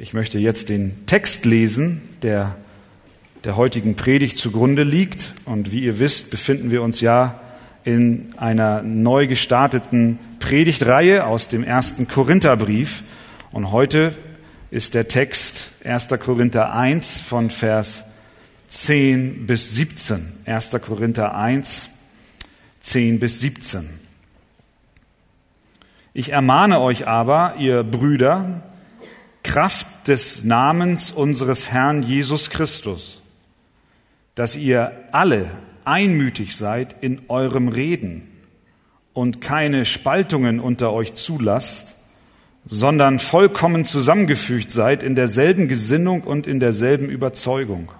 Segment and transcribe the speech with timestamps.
[0.00, 2.54] Ich möchte jetzt den Text lesen, der
[3.42, 5.32] der heutigen Predigt zugrunde liegt.
[5.44, 7.40] Und wie ihr wisst, befinden wir uns ja
[7.82, 13.02] in einer neu gestarteten Predigtreihe aus dem ersten Korintherbrief.
[13.50, 14.14] Und heute
[14.70, 16.10] ist der Text 1.
[16.20, 18.04] Korinther 1 von Vers
[18.68, 20.24] 10 bis 17.
[20.44, 20.76] 1.
[20.80, 21.88] Korinther 1,
[22.82, 23.88] 10 bis 17.
[26.14, 28.62] Ich ermahne euch aber, ihr Brüder,
[29.48, 33.22] Kraft des Namens unseres Herrn Jesus Christus,
[34.34, 35.50] dass ihr alle
[35.86, 38.28] einmütig seid in eurem Reden
[39.14, 41.94] und keine Spaltungen unter euch zulasst,
[42.66, 47.90] sondern vollkommen zusammengefügt seid in derselben Gesinnung und in derselben Überzeugung.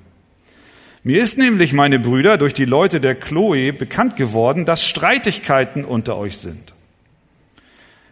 [1.02, 6.18] Mir ist nämlich, meine Brüder, durch die Leute der Chloe bekannt geworden, dass Streitigkeiten unter
[6.18, 6.74] euch sind.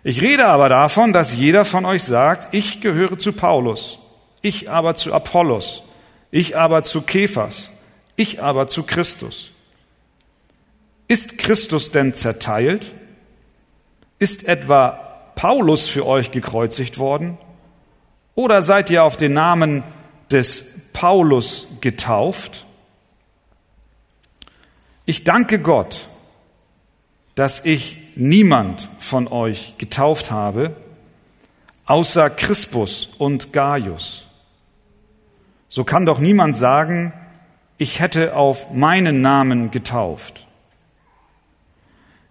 [0.09, 3.98] Ich rede aber davon, dass jeder von euch sagt, ich gehöre zu Paulus,
[4.41, 5.83] ich aber zu Apollos,
[6.30, 7.70] ich aber zu Kephas,
[8.14, 9.50] ich aber zu Christus.
[11.08, 12.92] Ist Christus denn zerteilt?
[14.20, 14.91] Ist etwa
[15.34, 17.36] Paulus für euch gekreuzigt worden?
[18.36, 19.83] Oder seid ihr auf den Namen
[20.31, 22.64] des Paulus getauft?
[25.05, 26.06] Ich danke Gott,
[27.34, 30.75] dass ich niemand von euch getauft habe,
[31.84, 34.27] außer Crispus und Gaius.
[35.69, 37.12] So kann doch niemand sagen,
[37.78, 40.47] ich hätte auf meinen Namen getauft.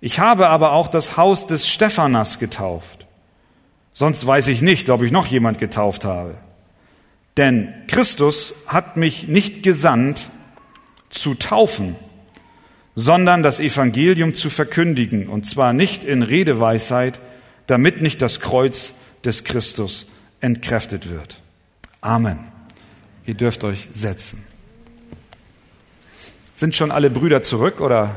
[0.02, 3.06] Ich habe aber auch das Haus des Stephanas getauft.
[3.94, 6.36] Sonst weiß ich nicht, ob ich noch jemand getauft habe.
[7.38, 10.30] Denn Christus hat mich nicht gesandt
[11.10, 11.96] zu taufen,
[12.96, 17.20] sondern das Evangelium zu verkündigen, und zwar nicht in Redeweisheit,
[17.68, 18.94] damit nicht das Kreuz
[19.26, 20.08] des Christus
[20.40, 21.42] entkräftet wird.
[22.00, 22.40] Amen.
[23.26, 24.46] Ihr dürft euch setzen.
[26.54, 28.16] Sind schon alle Brüder zurück oder?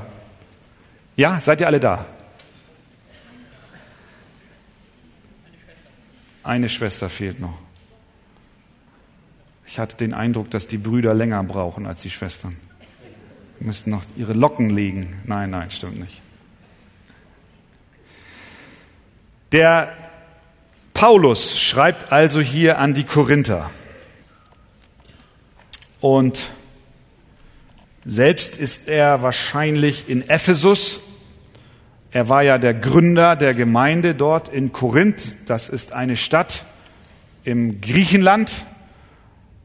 [1.17, 2.07] Ja, seid ihr alle da?
[6.45, 7.59] Eine Schwester fehlt noch.
[9.67, 12.57] Ich hatte den Eindruck, dass die Brüder länger brauchen als die Schwestern
[13.61, 15.21] müssen noch ihre Locken legen.
[15.25, 16.21] Nein, nein, stimmt nicht.
[19.53, 19.93] Der
[20.95, 23.71] Paulus schreibt also hier an die Korinther.
[26.01, 26.51] Und
[28.05, 31.01] selbst ist er wahrscheinlich in Ephesus.
[32.11, 35.37] Er war ja der Gründer der Gemeinde dort in Korinth.
[35.47, 36.65] Das ist eine Stadt
[37.45, 38.65] im Griechenland,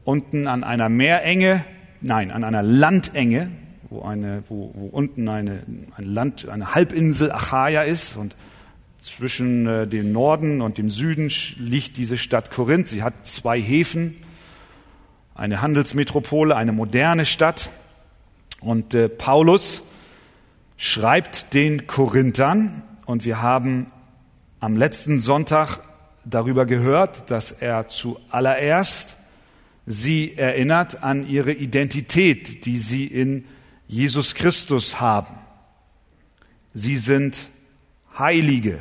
[0.04, 1.64] unten an einer Meerenge,
[2.00, 3.50] nein, an einer Landenge
[3.94, 5.62] wo, eine, wo, wo unten eine,
[5.96, 8.34] ein Land, eine Halbinsel Achaia ist und
[9.00, 12.88] zwischen äh, dem Norden und dem Süden liegt diese Stadt Korinth.
[12.88, 14.16] Sie hat zwei Häfen,
[15.34, 17.70] eine Handelsmetropole, eine moderne Stadt.
[18.60, 19.82] Und äh, Paulus
[20.76, 23.86] schreibt den Korinthern und wir haben
[24.60, 25.80] am letzten Sonntag
[26.24, 29.16] darüber gehört, dass er zuallererst
[29.86, 33.44] sie erinnert an ihre Identität, die sie in
[33.94, 35.36] Jesus Christus haben.
[36.72, 37.46] Sie sind
[38.18, 38.80] Heilige.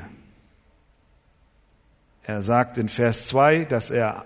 [2.24, 4.26] Er sagt in Vers 2, dass er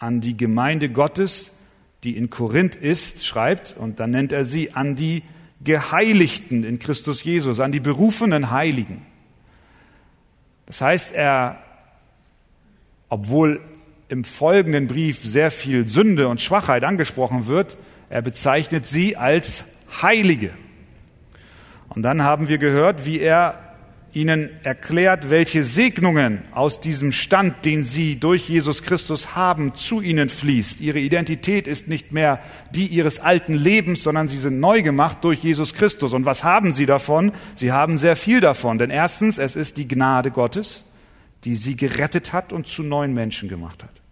[0.00, 1.52] an die Gemeinde Gottes,
[2.02, 5.22] die in Korinth ist, schreibt, und dann nennt er sie an die
[5.62, 9.06] Geheiligten in Christus Jesus, an die berufenen Heiligen.
[10.66, 11.62] Das heißt, er,
[13.08, 13.60] obwohl
[14.08, 17.76] im folgenden Brief sehr viel Sünde und Schwachheit angesprochen wird,
[18.10, 20.50] er bezeichnet sie als Heilige.
[21.88, 23.58] Und dann haben wir gehört, wie er
[24.14, 30.28] ihnen erklärt, welche Segnungen aus diesem Stand, den sie durch Jesus Christus haben, zu ihnen
[30.28, 30.80] fließt.
[30.80, 32.40] Ihre Identität ist nicht mehr
[32.74, 36.12] die ihres alten Lebens, sondern sie sind neu gemacht durch Jesus Christus.
[36.12, 37.32] Und was haben sie davon?
[37.54, 38.78] Sie haben sehr viel davon.
[38.78, 40.84] Denn erstens, es ist die Gnade Gottes,
[41.44, 44.02] die sie gerettet hat und zu neuen Menschen gemacht hat.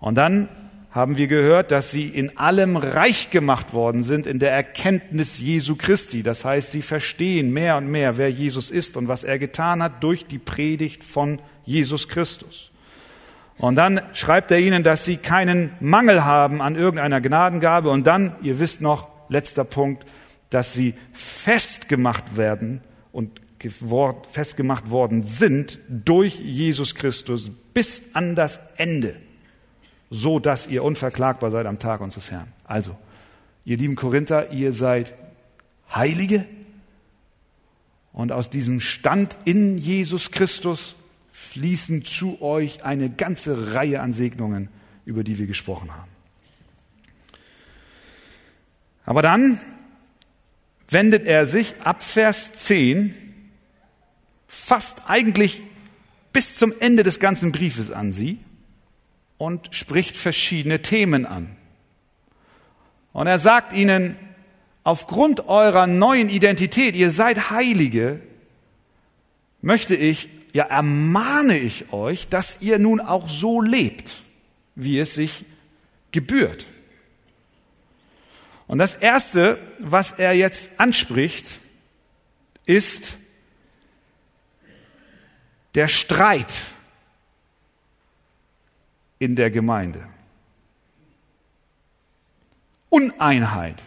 [0.00, 0.48] Und dann
[0.98, 5.76] haben wir gehört, dass sie in allem reich gemacht worden sind in der Erkenntnis Jesu
[5.76, 6.24] Christi.
[6.24, 10.02] Das heißt, sie verstehen mehr und mehr, wer Jesus ist und was er getan hat
[10.02, 12.72] durch die Predigt von Jesus Christus.
[13.58, 17.90] Und dann schreibt er ihnen, dass sie keinen Mangel haben an irgendeiner Gnadengabe.
[17.90, 20.04] Und dann, ihr wisst noch, letzter Punkt,
[20.50, 22.80] dass sie festgemacht werden
[23.12, 23.40] und
[24.32, 29.14] festgemacht worden sind durch Jesus Christus bis an das Ende
[30.10, 32.52] so dass ihr unverklagbar seid am Tag unseres Herrn.
[32.64, 32.96] Also,
[33.64, 35.14] ihr lieben Korinther, ihr seid
[35.94, 36.44] Heilige
[38.12, 40.96] und aus diesem Stand in Jesus Christus
[41.32, 44.68] fließen zu euch eine ganze Reihe an Segnungen,
[45.04, 46.10] über die wir gesprochen haben.
[49.04, 49.60] Aber dann
[50.90, 53.14] wendet er sich ab Vers 10
[54.46, 55.62] fast eigentlich
[56.32, 58.38] bis zum Ende des ganzen Briefes an sie
[59.38, 61.56] und spricht verschiedene Themen an.
[63.12, 64.16] Und er sagt ihnen,
[64.84, 68.20] aufgrund eurer neuen Identität, ihr seid Heilige,
[69.62, 74.22] möchte ich, ja ermahne ich euch, dass ihr nun auch so lebt,
[74.74, 75.44] wie es sich
[76.10, 76.66] gebührt.
[78.66, 81.46] Und das Erste, was er jetzt anspricht,
[82.66, 83.16] ist
[85.74, 86.52] der Streit
[89.18, 90.06] in der Gemeinde.
[92.90, 93.82] Uneinheit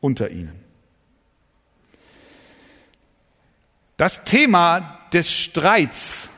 [0.00, 0.60] unter ihnen.
[3.96, 6.28] Das Thema des Streits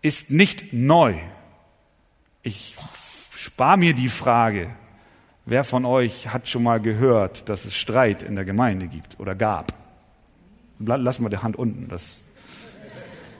[0.00, 1.14] ist nicht neu.
[2.42, 2.76] Ich
[3.34, 4.74] spare mir die Frage,
[5.44, 9.34] wer von euch hat schon mal gehört, dass es Streit in der Gemeinde gibt oder
[9.34, 9.72] gab?
[10.78, 11.88] Lass mal die Hand unten.
[11.88, 12.20] Das,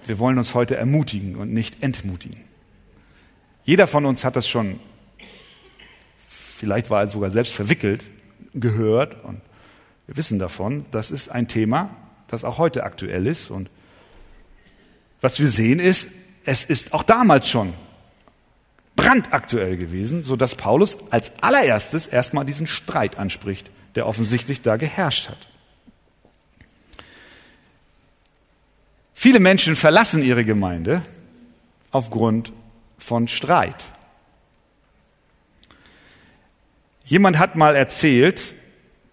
[0.07, 2.54] wir wollen uns heute ermutigen und nicht entmutigen.
[3.65, 4.79] Jeder von uns hat das schon,
[6.29, 8.05] vielleicht war er sogar selbst verwickelt,
[8.53, 9.41] gehört und
[10.07, 11.91] wir wissen davon, das ist ein Thema,
[12.29, 13.51] das auch heute aktuell ist.
[13.51, 13.71] Und
[15.23, 16.09] was wir sehen ist,
[16.45, 17.73] es ist auch damals schon
[18.97, 25.31] brandaktuell gewesen, so dass Paulus als allererstes erstmal diesen Streit anspricht, der offensichtlich da geherrscht
[25.31, 25.39] hat.
[29.15, 31.01] Viele Menschen verlassen ihre Gemeinde
[31.91, 32.53] aufgrund
[33.05, 33.85] von Streit.
[37.05, 38.55] Jemand hat mal erzählt,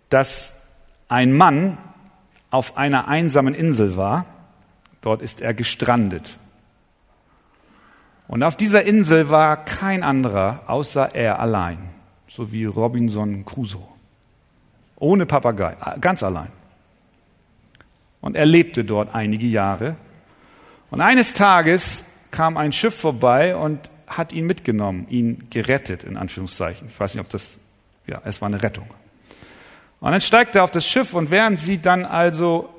[0.08, 0.62] dass
[1.10, 1.78] ein Mann
[2.52, 4.26] auf einer einsamen Insel war.
[5.02, 6.38] Dort ist er gestrandet.
[8.30, 11.90] Und auf dieser Insel war kein anderer außer er allein,
[12.30, 13.90] so wie Robinson Crusoe.
[14.96, 16.52] Ohne Papagei, ganz allein.
[18.22, 19.98] Und er lebte dort einige Jahre.
[20.92, 26.89] Und eines Tages kam ein Schiff vorbei und hat ihn mitgenommen, ihn gerettet, in Anführungszeichen.
[26.92, 27.60] Ich weiß nicht, ob das,
[28.07, 28.88] ja, es war eine Rettung.
[30.00, 32.69] Und dann steigt er auf das Schiff und während sie dann also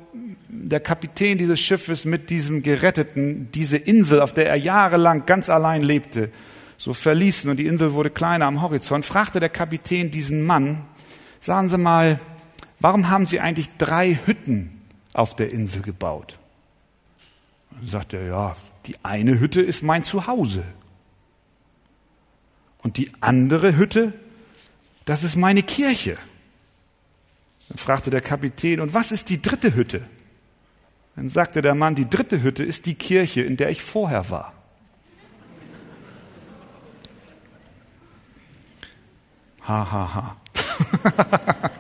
[0.49, 5.83] der Kapitän dieses Schiffes mit diesem Geretteten diese Insel, auf der er jahrelang ganz allein
[5.83, 6.31] lebte,
[6.77, 10.83] so verließen und die Insel wurde kleiner am Horizont, fragte der Kapitän diesen Mann,
[11.41, 12.19] sagen Sie mal,
[12.81, 14.83] warum haben Sie eigentlich drei Hütten
[15.15, 16.39] auf der Insel gebaut?
[17.71, 18.57] Dann sagt er, ja,
[18.87, 20.65] die eine Hütte ist mein Zuhause.
[22.79, 24.13] Und die andere Hütte,
[25.05, 26.19] das ist meine Kirche.
[27.69, 30.03] Dann fragte der Kapitän, und was ist die dritte Hütte?
[31.17, 34.53] Dann sagte der Mann, die dritte Hütte ist die Kirche, in der ich vorher war.
[39.69, 40.37] Ha, ha, ha.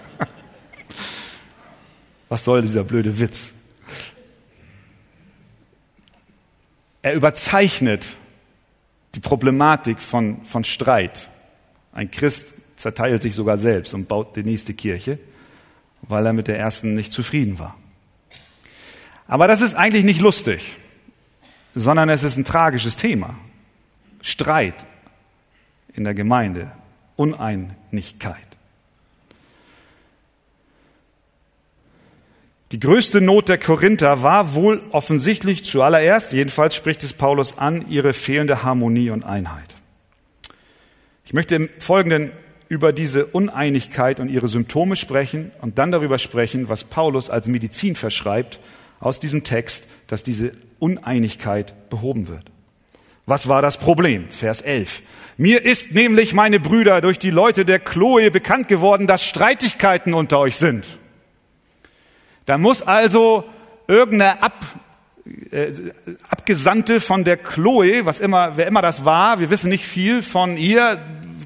[2.29, 3.53] Was soll dieser blöde Witz?
[7.03, 8.07] Er überzeichnet
[9.15, 11.29] die Problematik von, von Streit.
[11.93, 15.19] Ein Christ zerteilt sich sogar selbst und baut die nächste Kirche
[16.03, 17.77] weil er mit der ersten nicht zufrieden war.
[19.27, 20.77] Aber das ist eigentlich nicht lustig,
[21.75, 23.37] sondern es ist ein tragisches Thema.
[24.21, 24.75] Streit
[25.95, 26.71] in der Gemeinde,
[27.17, 28.37] Uneinigkeit.
[32.73, 38.15] Die größte Not der Korinther war wohl offensichtlich zuallererst, jedenfalls spricht es Paulus an, ihre
[38.15, 39.75] fehlende Harmonie und Einheit.
[41.27, 42.31] Ich möchte im Folgenden
[42.71, 47.95] über diese Uneinigkeit und ihre Symptome sprechen und dann darüber sprechen, was Paulus als Medizin
[47.95, 48.59] verschreibt
[49.01, 52.51] aus diesem Text, dass diese Uneinigkeit behoben wird.
[53.27, 54.31] Was war das Problem?
[54.31, 55.03] Vers 11.
[55.37, 60.39] Mir ist nämlich, meine Brüder, durch die Leute der Chloe bekannt geworden, dass Streitigkeiten unter
[60.39, 60.87] euch sind.
[62.47, 63.45] Da muss also
[63.87, 64.65] irgendeine Ab,
[65.51, 65.69] äh,
[66.29, 70.57] Abgesandte von der Chloe, was immer, wer immer das war, wir wissen nicht viel von
[70.57, 70.99] ihr,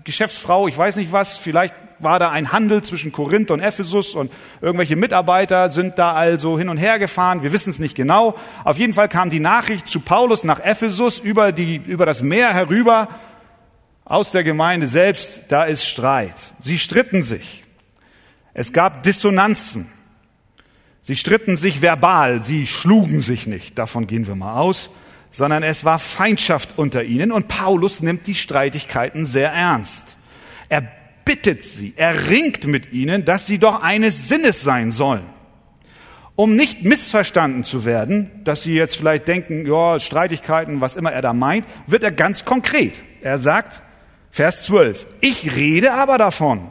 [0.05, 4.33] Geschäftsfrau, ich weiß nicht was, vielleicht war da ein Handel zwischen Korinth und Ephesus und
[4.61, 7.43] irgendwelche Mitarbeiter sind da also hin und her gefahren.
[7.43, 8.35] Wir wissen es nicht genau.
[8.65, 12.53] Auf jeden Fall kam die Nachricht zu Paulus nach Ephesus über, die, über das Meer
[12.53, 13.09] herüber
[14.05, 15.45] aus der Gemeinde selbst.
[15.49, 16.37] Da ist Streit.
[16.61, 17.65] Sie stritten sich.
[18.53, 19.91] Es gab Dissonanzen.
[21.06, 22.44] Sie stritten sich verbal.
[22.44, 23.78] Sie schlugen sich nicht.
[23.78, 24.90] Davon gehen wir mal aus
[25.36, 30.16] sondern es war Feindschaft unter ihnen und Paulus nimmt die Streitigkeiten sehr ernst.
[30.70, 30.82] Er
[31.26, 35.26] bittet sie, er ringt mit ihnen, dass sie doch eines Sinnes sein sollen.
[36.36, 41.22] um nicht missverstanden zu werden, dass Sie jetzt vielleicht denken, ja, Streitigkeiten, was immer er
[41.22, 42.92] da meint, wird er ganz konkret.
[43.22, 43.80] Er sagt,
[44.30, 46.70] Vers 12, ich rede aber davon,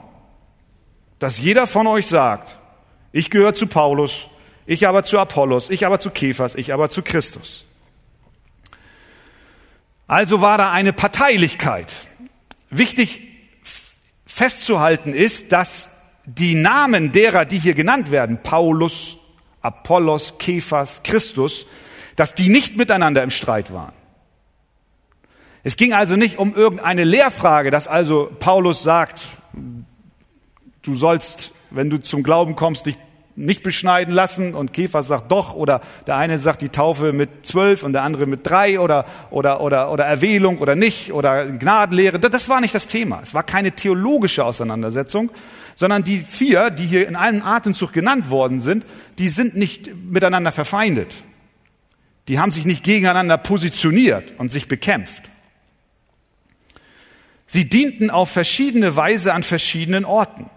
[1.17, 2.59] dass jeder von euch sagt,
[3.15, 4.27] ich gehöre zu Paulus,
[4.65, 7.63] ich aber zu Apollos, ich aber zu Kephas, ich aber zu Christus.
[10.05, 11.93] Also war da eine Parteilichkeit.
[12.69, 13.21] Wichtig
[14.25, 19.15] festzuhalten ist, dass die Namen derer, die hier genannt werden, Paulus,
[19.61, 21.67] Apollos, Kephas, Christus,
[22.17, 23.93] dass die nicht miteinander im Streit waren.
[25.63, 29.21] Es ging also nicht um irgendeine Lehrfrage, dass also Paulus sagt,
[30.81, 32.97] du sollst, wenn du zum Glauben kommst, dich
[33.35, 37.83] nicht beschneiden lassen und Kephas sagt doch oder der eine sagt die Taufe mit zwölf
[37.83, 42.19] und der andere mit drei oder, oder, oder, oder Erwählung oder nicht oder Gnadenlehre.
[42.19, 43.19] Das war nicht das Thema.
[43.21, 45.31] Es war keine theologische Auseinandersetzung,
[45.75, 48.85] sondern die vier, die hier in einem Atemzug genannt worden sind,
[49.19, 51.15] die sind nicht miteinander verfeindet.
[52.29, 55.23] Die haben sich nicht gegeneinander positioniert und sich bekämpft.
[57.47, 60.49] Sie dienten auf verschiedene Weise an verschiedenen Orten.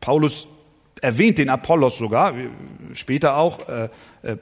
[0.00, 0.48] Paulus
[1.00, 2.34] erwähnt den Apollos sogar,
[2.94, 3.68] später auch.
[3.68, 3.88] Äh,
[4.22, 4.36] äh,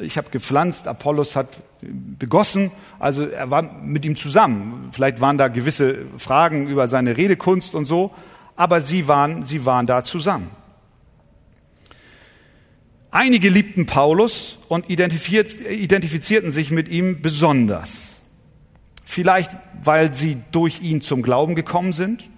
[0.00, 1.48] ich habe gepflanzt, Apollos hat
[1.82, 4.90] begossen, also er war mit ihm zusammen.
[4.92, 8.12] Vielleicht waren da gewisse Fragen über seine Redekunst und so,
[8.56, 10.50] aber sie waren, sie waren da zusammen.
[13.12, 18.20] Einige liebten Paulus und identifizierten sich mit ihm besonders.
[19.04, 19.50] Vielleicht,
[19.82, 22.29] weil sie durch ihn zum Glauben gekommen sind.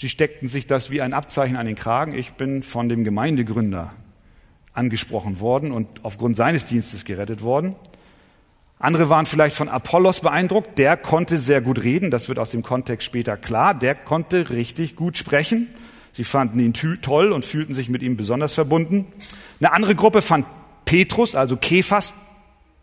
[0.00, 2.14] Sie steckten sich das wie ein Abzeichen an den Kragen.
[2.14, 3.90] Ich bin von dem Gemeindegründer
[4.72, 7.74] angesprochen worden und aufgrund seines Dienstes gerettet worden.
[8.78, 10.78] Andere waren vielleicht von Apollos beeindruckt.
[10.78, 12.12] Der konnte sehr gut reden.
[12.12, 13.74] Das wird aus dem Kontext später klar.
[13.74, 15.66] Der konnte richtig gut sprechen.
[16.12, 19.04] Sie fanden ihn toll und fühlten sich mit ihm besonders verbunden.
[19.58, 20.46] Eine andere Gruppe fand
[20.84, 22.14] Petrus, also Kephas,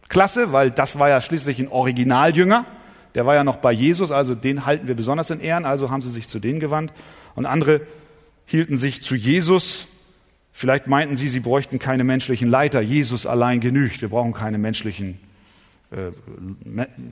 [0.10, 2.66] klasse, weil das war ja schließlich ein Originaljünger.
[3.16, 6.02] Der war ja noch bei Jesus, also den halten wir besonders in Ehren, also haben
[6.02, 6.94] sie sich zu denen gewandt.
[7.34, 7.82] Und andere
[8.46, 9.88] hielten sich zu Jesus.
[10.52, 12.82] Vielleicht meinten sie, sie bräuchten keine menschlichen Leiter.
[12.82, 14.02] Jesus allein genügt.
[14.02, 15.20] Wir brauchen keine menschlichen
[15.92, 16.12] äh,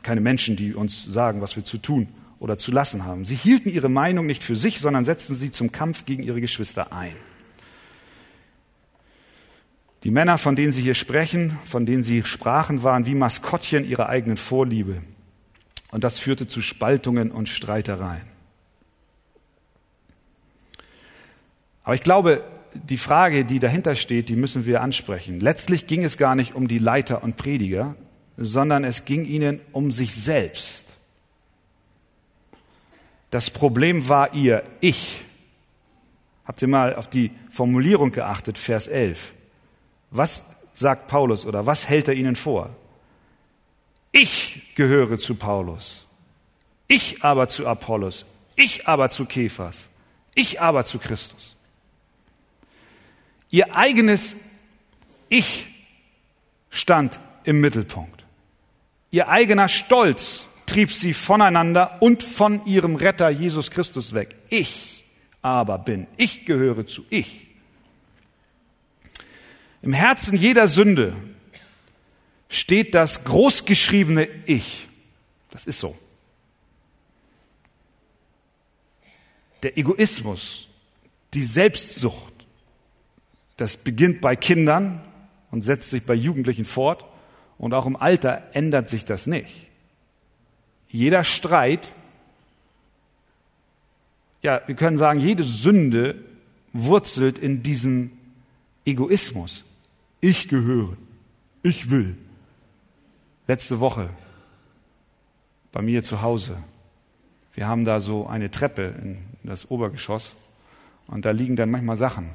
[0.02, 2.08] keine Menschen, die uns sagen, was wir zu tun
[2.40, 3.24] oder zu lassen haben.
[3.24, 6.92] Sie hielten ihre Meinung nicht für sich, sondern setzten sie zum Kampf gegen ihre Geschwister
[6.92, 7.14] ein.
[10.04, 14.10] Die Männer, von denen Sie hier sprechen, von denen Sie sprachen, waren wie Maskottchen ihrer
[14.10, 15.02] eigenen Vorliebe.
[15.94, 18.26] Und das führte zu Spaltungen und Streitereien.
[21.84, 25.40] Aber ich glaube, die Frage, die dahinter steht, die müssen wir ansprechen.
[25.40, 27.96] Letztlich ging es gar nicht um die Leiter und Prediger,
[28.38, 30.88] sondern es ging ihnen um sich selbst.
[33.30, 35.22] Das Problem war ihr Ich.
[36.46, 39.32] Habt ihr mal auf die Formulierung geachtet, Vers 11.
[40.10, 42.76] Was sagt Paulus oder was hält er ihnen vor?
[44.14, 46.06] Ich gehöre zu Paulus.
[46.88, 48.26] Ich aber zu Apollos.
[48.56, 49.90] Ich aber zu Kephas.
[50.36, 51.56] Ich aber zu Christus.
[53.50, 54.36] Ihr eigenes
[55.30, 55.66] Ich
[56.70, 58.24] stand im Mittelpunkt.
[59.10, 64.36] Ihr eigener Stolz trieb sie voneinander und von ihrem Retter Jesus Christus weg.
[64.50, 65.06] Ich
[65.42, 67.48] aber bin, ich gehöre zu ich.
[69.82, 71.16] Im Herzen jeder Sünde
[72.54, 74.88] steht das großgeschriebene Ich.
[75.50, 75.98] Das ist so.
[79.64, 80.68] Der Egoismus,
[81.34, 82.46] die Selbstsucht,
[83.58, 85.02] das beginnt bei Kindern
[85.52, 87.06] und setzt sich bei Jugendlichen fort.
[87.58, 89.68] Und auch im Alter ändert sich das nicht.
[90.90, 91.92] Jeder Streit,
[94.42, 96.24] ja, wir können sagen, jede Sünde
[96.74, 98.12] wurzelt in diesem
[98.86, 99.64] Egoismus.
[100.20, 100.98] Ich gehöre,
[101.64, 102.18] ich will.
[103.46, 104.10] Letzte Woche
[105.74, 106.64] bei mir zu Hause.
[107.54, 110.36] Wir haben da so eine Treppe in das Obergeschoss
[111.08, 112.30] und da liegen dann manchmal Sachen.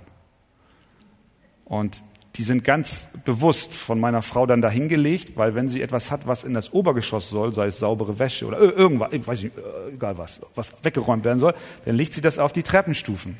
[1.65, 2.03] Und
[2.37, 6.45] die sind ganz bewusst von meiner Frau dann dahingelegt, weil wenn sie etwas hat, was
[6.45, 10.19] in das Obergeschoss soll, sei es saubere Wäsche oder irgendwas, ich weiß nicht, äh, egal
[10.19, 11.55] was, was weggeräumt werden soll,
[11.87, 13.39] dann legt sie das auf die Treppenstufen.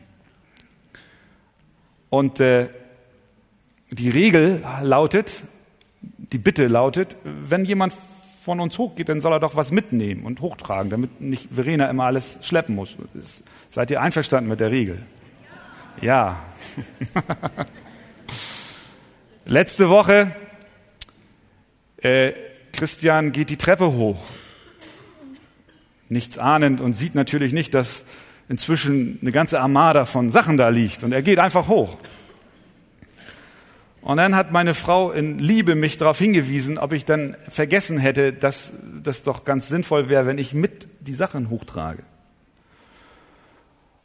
[2.09, 2.71] Und äh,
[3.91, 5.43] die Regel lautet,
[6.33, 7.95] die Bitte lautet, wenn jemand
[8.45, 12.05] von uns hochgeht, dann soll er doch was mitnehmen und hochtragen, damit nicht Verena immer
[12.05, 12.97] alles schleppen muss.
[13.71, 15.03] Seid ihr einverstanden mit der Regel?
[16.01, 16.43] Ja.
[19.45, 20.31] Letzte Woche,
[21.99, 22.33] äh,
[22.73, 24.23] Christian geht die Treppe hoch,
[26.09, 28.05] nichts ahnend und sieht natürlich nicht, dass
[28.49, 31.99] inzwischen eine ganze Armada von Sachen da liegt und er geht einfach hoch.
[34.09, 38.33] Und dann hat meine Frau in Liebe mich darauf hingewiesen, ob ich dann vergessen hätte,
[38.33, 38.73] dass
[39.03, 42.03] das doch ganz sinnvoll wäre, wenn ich mit die Sachen hochtrage.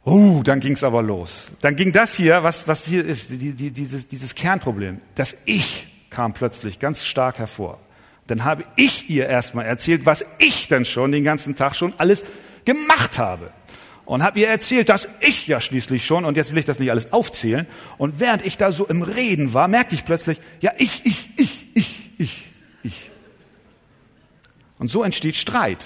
[0.04, 1.46] Uh, dann ging's aber los.
[1.62, 5.00] Dann ging das hier, was, was hier ist, die, die, dieses, dieses Kernproblem.
[5.14, 7.78] Das Ich kam plötzlich ganz stark hervor.
[8.26, 12.26] Dann habe ich ihr erstmal erzählt, was ich denn schon den ganzen Tag schon alles
[12.66, 13.50] gemacht habe
[14.06, 16.90] und habe ihr erzählt, dass ich ja schließlich schon, und jetzt will ich das nicht
[16.90, 17.66] alles aufzählen,
[17.98, 21.66] und während ich da so im Reden war, merkte ich plötzlich, ja, ich, ich, ich,
[21.74, 22.46] ich, ich,
[22.82, 23.10] ich.
[24.78, 25.84] Und so entsteht Streit.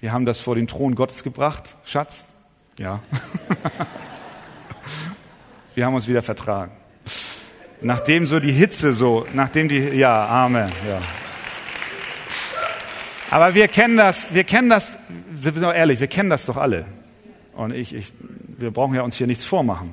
[0.00, 2.22] Wir haben das vor den Thron Gottes gebracht, Schatz?
[2.76, 3.00] Ja.
[5.74, 6.72] Wir haben uns wieder vertragen.
[7.80, 11.00] Nachdem so die Hitze so, nachdem die, ja, Amen, ja.
[13.30, 14.92] Aber wir kennen das, wir kennen das,
[15.38, 16.86] sind wir doch ehrlich, wir kennen das doch alle.
[17.54, 18.12] Und ich, ich,
[18.56, 19.92] wir brauchen ja uns hier nichts vormachen.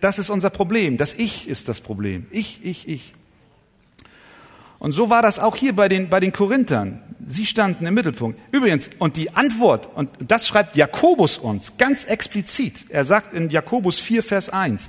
[0.00, 0.96] Das ist unser Problem.
[0.96, 2.26] Das Ich ist das Problem.
[2.30, 3.12] Ich, ich, ich.
[4.78, 7.02] Und so war das auch hier bei den, bei den Korinthern.
[7.26, 8.40] Sie standen im Mittelpunkt.
[8.50, 12.86] Übrigens, und die Antwort, und das schreibt Jakobus uns ganz explizit.
[12.88, 14.88] Er sagt in Jakobus 4, Vers 1,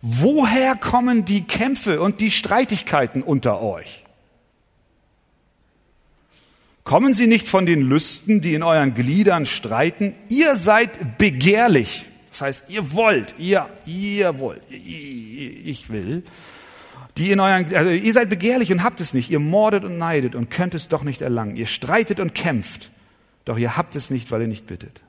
[0.00, 4.03] woher kommen die Kämpfe und die Streitigkeiten unter euch?
[6.84, 10.14] Kommen sie nicht von den Lüsten, die in euren Gliedern streiten?
[10.28, 12.04] Ihr seid begehrlich.
[12.30, 16.22] Das heißt, ihr wollt, ihr, ihr wollt, ich will.
[17.16, 19.30] Die in euren, also ihr seid begehrlich und habt es nicht.
[19.30, 21.56] Ihr mordet und neidet und könnt es doch nicht erlangen.
[21.56, 22.90] Ihr streitet und kämpft,
[23.46, 25.00] doch ihr habt es nicht, weil ihr nicht bittet.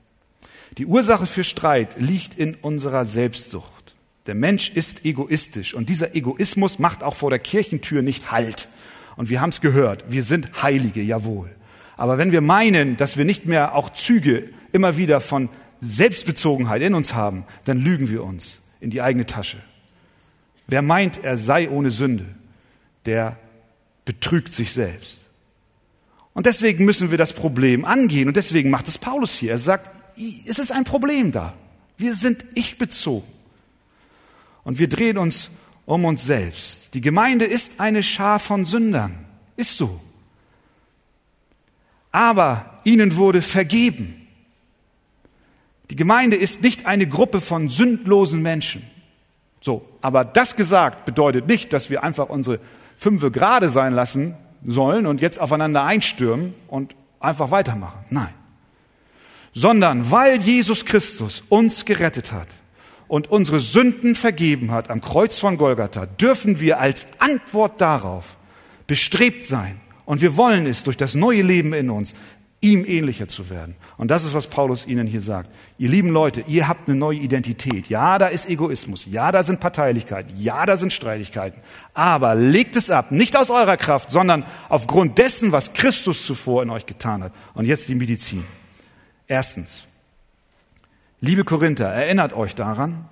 [0.77, 3.95] Die Ursache für Streit liegt in unserer Selbstsucht.
[4.27, 8.69] Der Mensch ist egoistisch und dieser Egoismus macht auch vor der Kirchentür nicht Halt.
[9.17, 11.49] Und wir haben es gehört, wir sind Heilige, jawohl.
[11.97, 15.49] Aber wenn wir meinen, dass wir nicht mehr auch Züge immer wieder von
[15.79, 19.57] Selbstbezogenheit in uns haben, dann lügen wir uns in die eigene Tasche.
[20.67, 22.25] Wer meint, er sei ohne Sünde,
[23.05, 23.37] der
[24.03, 25.21] betrügt sich selbst.
[26.33, 28.27] Und deswegen müssen wir das Problem angehen.
[28.27, 29.51] Und deswegen macht es Paulus hier.
[29.51, 31.53] Er sagt, es ist ein Problem da.
[31.97, 33.31] Wir sind ich bezogen.
[34.63, 35.51] Und wir drehen uns
[35.85, 36.93] um uns selbst.
[36.93, 39.13] Die Gemeinde ist eine Schar von Sündern.
[39.55, 40.01] Ist so
[42.15, 44.25] aber ihnen wurde vergeben.
[45.89, 48.83] Die Gemeinde ist nicht eine Gruppe von sündlosen Menschen.
[49.59, 52.61] So, aber das gesagt bedeutet nicht, dass wir einfach unsere
[52.97, 54.33] Fünfe gerade sein lassen
[54.65, 58.05] sollen und jetzt aufeinander einstürmen und einfach weitermachen.
[58.09, 58.33] Nein.
[59.53, 62.47] Sondern weil Jesus Christus uns gerettet hat
[63.09, 68.37] und unsere Sünden vergeben hat am Kreuz von Golgatha, dürfen wir als Antwort darauf
[68.87, 72.15] bestrebt sein, und wir wollen es durch das neue Leben in uns,
[72.61, 73.75] ihm ähnlicher zu werden.
[73.97, 75.49] Und das ist, was Paulus ihnen hier sagt.
[75.77, 77.87] Ihr lieben Leute, ihr habt eine neue Identität.
[77.89, 79.05] Ja, da ist Egoismus.
[79.05, 80.33] Ja, da sind Parteilichkeiten.
[80.37, 81.61] Ja, da sind Streitigkeiten.
[81.93, 83.11] Aber legt es ab.
[83.11, 87.33] Nicht aus eurer Kraft, sondern aufgrund dessen, was Christus zuvor in euch getan hat.
[87.53, 88.43] Und jetzt die Medizin.
[89.27, 89.87] Erstens.
[91.21, 93.05] Liebe Korinther, erinnert euch daran,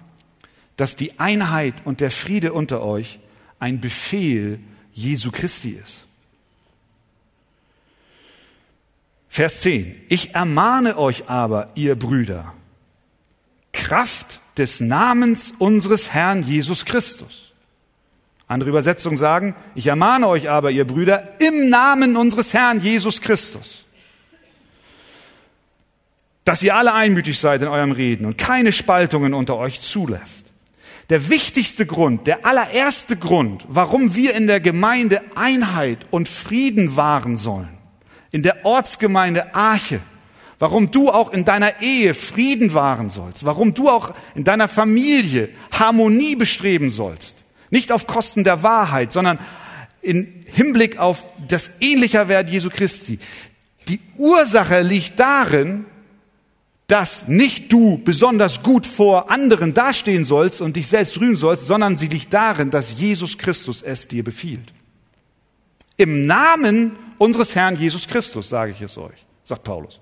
[0.77, 3.19] dass die Einheit und der Friede unter euch
[3.59, 4.59] ein Befehl
[4.91, 6.02] Jesu Christi ist.
[9.33, 9.95] Vers 10.
[10.09, 12.53] Ich ermahne euch aber, ihr Brüder,
[13.71, 17.51] Kraft des Namens unseres Herrn Jesus Christus.
[18.47, 23.85] Andere Übersetzungen sagen, ich ermahne euch aber, ihr Brüder, im Namen unseres Herrn Jesus Christus,
[26.45, 30.45] dass ihr alle einmütig seid in eurem Reden und keine Spaltungen unter euch zulässt.
[31.09, 37.35] Der wichtigste Grund, der allererste Grund, warum wir in der Gemeinde Einheit und Frieden wahren
[37.35, 37.79] sollen,
[38.33, 40.01] in der Ortsgemeinde Arche,
[40.59, 45.49] warum du auch in deiner Ehe Frieden wahren sollst, warum du auch in deiner Familie
[45.71, 47.37] Harmonie bestreben sollst.
[47.69, 49.39] Nicht auf Kosten der Wahrheit, sondern
[50.01, 53.19] in Hinblick auf das ähnlicher Wert Jesu Christi.
[53.87, 55.85] Die Ursache liegt darin,
[56.87, 61.97] dass nicht du besonders gut vor anderen dastehen sollst und dich selbst rühmen sollst, sondern
[61.97, 64.73] sie liegt darin, dass Jesus Christus es dir befiehlt.
[65.97, 69.99] Im Namen unseres Herrn Jesus Christus, sage ich es euch, sagt Paulus.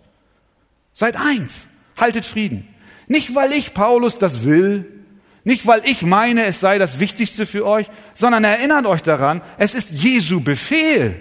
[0.93, 2.67] Seid eins, haltet Frieden.
[3.08, 5.02] Nicht, weil ich, Paulus, das will,
[5.43, 9.74] nicht, weil ich meine, es sei das Wichtigste für euch, sondern erinnert euch daran, es
[9.74, 11.19] ist Jesu Befehl.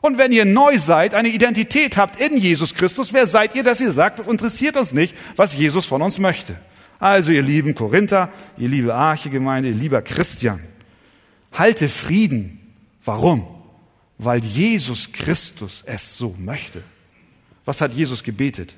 [0.00, 3.80] Und wenn ihr neu seid, eine Identität habt in Jesus Christus, wer seid ihr, dass
[3.80, 6.56] ihr sagt, das interessiert uns nicht, was Jesus von uns möchte?
[6.98, 10.60] Also ihr lieben Korinther, ihr liebe Archegemeinde, ihr lieber Christian,
[11.52, 12.74] halte Frieden.
[13.04, 13.46] Warum?
[14.18, 16.82] Weil Jesus Christus es so möchte.
[17.64, 18.74] Was hat Jesus gebetet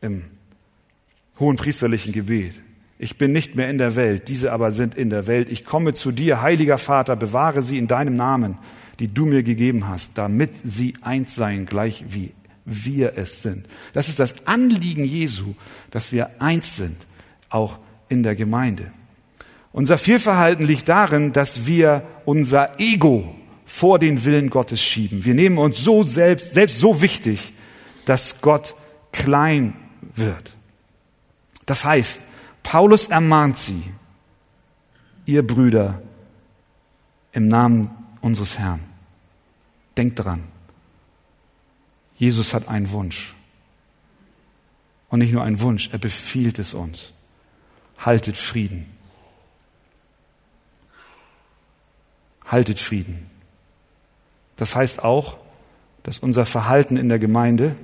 [0.00, 0.24] im
[1.38, 2.54] hohen priesterlichen Gebet?
[2.98, 5.50] Ich bin nicht mehr in der Welt, diese aber sind in der Welt.
[5.50, 8.56] Ich komme zu dir, heiliger Vater, bewahre sie in deinem Namen,
[9.00, 12.32] die du mir gegeben hast, damit sie eins seien, gleich wie
[12.64, 13.66] wir es sind.
[13.92, 15.54] Das ist das Anliegen Jesu,
[15.90, 16.96] dass wir eins sind,
[17.50, 18.92] auch in der Gemeinde.
[19.72, 25.24] Unser Fehlverhalten liegt darin, dass wir unser Ego vor den Willen Gottes schieben.
[25.24, 27.52] Wir nehmen uns so selbst, selbst so wichtig,
[28.04, 28.74] dass Gott
[29.12, 29.74] klein
[30.14, 30.52] wird.
[31.66, 32.20] Das heißt,
[32.62, 33.82] Paulus ermahnt sie,
[35.26, 36.02] ihr Brüder,
[37.32, 38.80] im Namen unseres Herrn.
[39.96, 40.44] Denkt dran,
[42.16, 43.34] Jesus hat einen Wunsch.
[45.08, 47.12] Und nicht nur einen Wunsch, er befiehlt es uns.
[47.98, 48.86] Haltet Frieden.
[52.46, 53.30] Haltet Frieden.
[54.56, 55.36] Das heißt auch,
[56.02, 57.74] dass unser Verhalten in der Gemeinde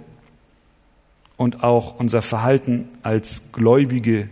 [1.36, 4.28] und auch unser Verhalten als gläubige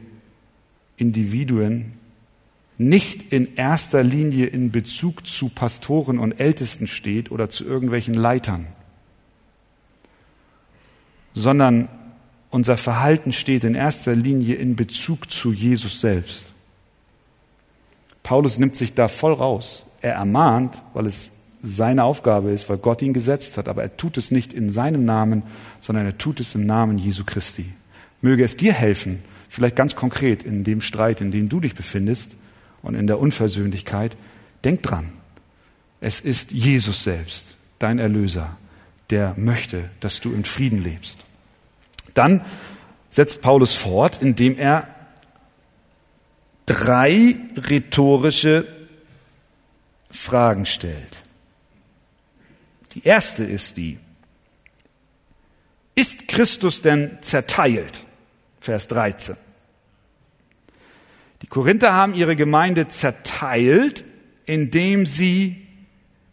[0.96, 1.94] Individuen
[2.76, 8.66] nicht in erster Linie in Bezug zu Pastoren und Ältesten steht oder zu irgendwelchen Leitern,
[11.34, 11.88] sondern
[12.50, 16.46] unser Verhalten steht in erster Linie in Bezug zu Jesus selbst.
[18.22, 19.84] Paulus nimmt sich da voll raus.
[20.00, 24.16] Er ermahnt, weil es seine Aufgabe ist, weil Gott ihn gesetzt hat, aber er tut
[24.16, 25.42] es nicht in seinem Namen,
[25.80, 27.72] sondern er tut es im Namen Jesu Christi.
[28.20, 32.32] Möge es dir helfen, vielleicht ganz konkret in dem Streit, in dem du dich befindest
[32.82, 34.16] und in der Unversöhnlichkeit,
[34.64, 35.10] denk dran,
[36.00, 38.56] es ist Jesus selbst, dein Erlöser,
[39.10, 41.20] der möchte, dass du in Frieden lebst.
[42.14, 42.42] Dann
[43.10, 44.86] setzt Paulus fort, indem er
[46.66, 48.66] drei rhetorische
[50.10, 51.24] Fragen stellt.
[52.98, 53.96] Die erste ist die,
[55.94, 58.02] ist Christus denn zerteilt?
[58.60, 59.36] Vers 13.
[61.42, 64.02] Die Korinther haben ihre Gemeinde zerteilt,
[64.46, 65.64] indem sie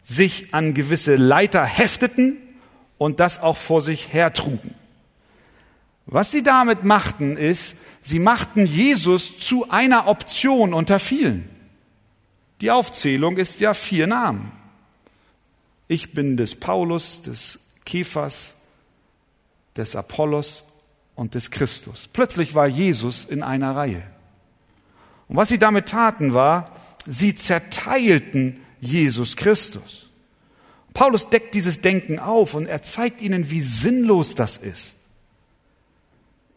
[0.02, 2.36] sich an gewisse Leiter hefteten
[2.98, 4.74] und das auch vor sich hertrugen.
[6.06, 11.48] Was sie damit machten, ist, sie machten Jesus zu einer Option unter vielen.
[12.60, 14.50] Die Aufzählung ist ja vier Namen.
[15.88, 18.54] Ich bin des Paulus, des Kephas,
[19.76, 20.64] des Apollos
[21.14, 22.08] und des Christus.
[22.12, 24.02] Plötzlich war Jesus in einer Reihe.
[25.28, 26.70] Und was sie damit taten war,
[27.06, 30.08] sie zerteilten Jesus Christus.
[30.92, 34.96] Paulus deckt dieses Denken auf und er zeigt ihnen, wie sinnlos das ist.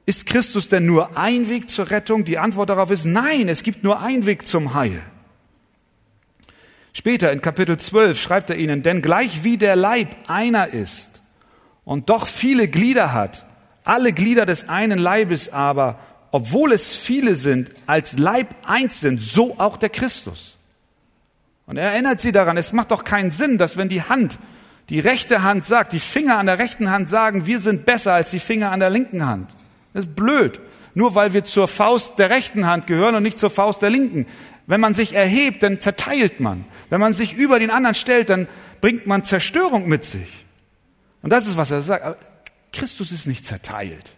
[0.06, 2.26] Ist Christus denn nur ein Weg zur Rettung?
[2.26, 5.04] Die Antwort darauf ist nein, es gibt nur einen Weg zum Heil.
[6.94, 11.10] Später in Kapitel 12 schreibt er ihnen, denn gleich wie der Leib einer ist
[11.86, 13.46] und doch viele Glieder hat,
[13.84, 16.00] alle Glieder des einen Leibes aber,
[16.32, 20.56] obwohl es viele sind, als Leib eins sind, so auch der Christus.
[21.66, 24.40] Und er erinnert sie daran, es macht doch keinen Sinn, dass wenn die Hand,
[24.90, 28.32] die rechte Hand sagt, die Finger an der rechten Hand sagen, wir sind besser als
[28.32, 29.56] die Finger an der linken Hand.
[29.94, 30.60] Das ist blöd.
[30.96, 34.26] Nur weil wir zur Faust der rechten Hand gehören und nicht zur Faust der linken.
[34.70, 36.64] Wenn man sich erhebt, dann zerteilt man.
[36.92, 38.48] Wenn man sich über den anderen stellt, dann
[38.82, 40.30] bringt man Zerstörung mit sich.
[41.24, 42.24] Und das ist, was er sagt.
[42.72, 44.12] Christus ist nicht zerteilt,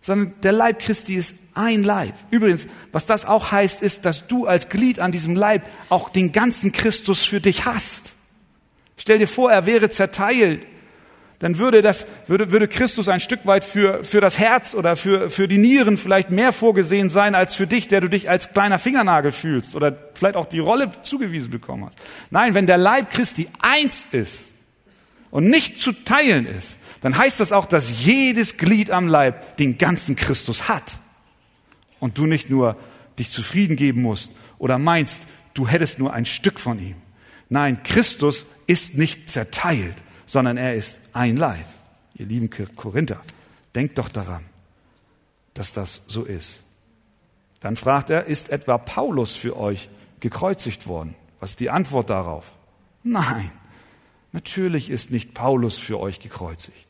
[0.00, 2.14] sondern der Leib Christi ist ein Leib.
[2.30, 6.30] Übrigens, was das auch heißt, ist, dass du als Glied an diesem Leib auch den
[6.30, 8.14] ganzen Christus für dich hast.
[8.96, 10.64] Stell dir vor, er wäre zerteilt
[11.40, 15.30] dann würde, das, würde, würde Christus ein Stück weit für, für das Herz oder für,
[15.30, 18.78] für die Nieren vielleicht mehr vorgesehen sein als für dich, der du dich als kleiner
[18.78, 21.98] Fingernagel fühlst oder vielleicht auch die Rolle zugewiesen bekommen hast.
[22.30, 24.52] Nein, wenn der Leib Christi eins ist
[25.30, 29.76] und nicht zu teilen ist, dann heißt das auch, dass jedes Glied am Leib den
[29.76, 30.98] ganzen Christus hat.
[31.98, 32.76] Und du nicht nur
[33.18, 36.96] dich zufrieden geben musst oder meinst, du hättest nur ein Stück von ihm.
[37.48, 39.94] Nein, Christus ist nicht zerteilt
[40.26, 41.66] sondern er ist ein Leib.
[42.14, 43.20] Ihr lieben Korinther,
[43.74, 44.44] denkt doch daran,
[45.54, 46.60] dass das so ist.
[47.60, 49.88] Dann fragt er, ist etwa Paulus für euch
[50.20, 51.14] gekreuzigt worden?
[51.40, 52.52] Was ist die Antwort darauf?
[53.02, 53.50] Nein,
[54.32, 56.88] natürlich ist nicht Paulus für euch gekreuzigt.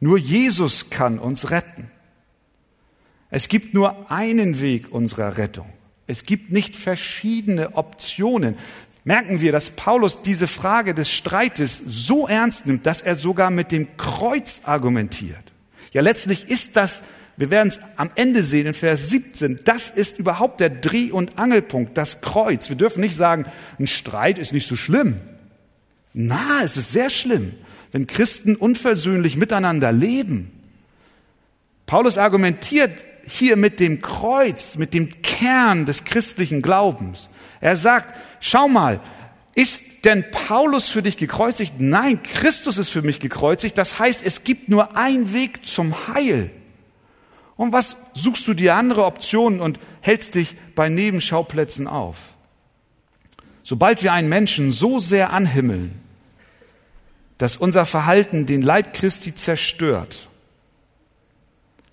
[0.00, 1.90] Nur Jesus kann uns retten.
[3.30, 5.72] Es gibt nur einen Weg unserer Rettung.
[6.06, 8.56] Es gibt nicht verschiedene Optionen
[9.06, 13.70] merken wir, dass Paulus diese Frage des Streites so ernst nimmt, dass er sogar mit
[13.70, 15.44] dem Kreuz argumentiert.
[15.92, 17.02] Ja, letztlich ist das,
[17.36, 21.38] wir werden es am Ende sehen in Vers 17, das ist überhaupt der Dreh- und
[21.38, 22.68] Angelpunkt, das Kreuz.
[22.68, 23.46] Wir dürfen nicht sagen,
[23.78, 25.20] ein Streit ist nicht so schlimm.
[26.12, 27.52] Na, es ist sehr schlimm,
[27.92, 30.50] wenn Christen unversöhnlich miteinander leben.
[31.86, 32.90] Paulus argumentiert
[33.24, 37.30] hier mit dem Kreuz, mit dem Kern des christlichen Glaubens.
[37.60, 39.00] Er sagt, schau mal,
[39.54, 41.74] ist denn Paulus für dich gekreuzigt?
[41.78, 43.78] Nein, Christus ist für mich gekreuzigt.
[43.78, 46.50] Das heißt, es gibt nur einen Weg zum Heil.
[47.56, 52.16] Und was suchst du dir andere Optionen und hältst dich bei Nebenschauplätzen auf?
[53.62, 56.00] Sobald wir einen Menschen so sehr anhimmeln,
[57.38, 60.28] dass unser Verhalten den Leib Christi zerstört,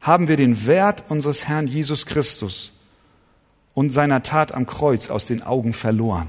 [0.01, 2.73] haben wir den Wert unseres Herrn Jesus Christus
[3.73, 6.27] und seiner Tat am Kreuz aus den Augen verloren.